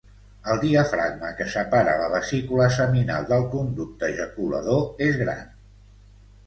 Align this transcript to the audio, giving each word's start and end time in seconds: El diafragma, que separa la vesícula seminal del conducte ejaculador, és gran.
El 0.53 0.59
diafragma, 0.61 1.29
que 1.41 1.45
separa 1.55 1.93
la 1.99 2.09
vesícula 2.15 2.71
seminal 2.79 3.29
del 3.35 3.47
conducte 3.55 4.13
ejaculador, 4.17 4.85
és 5.11 5.23
gran. 5.25 5.47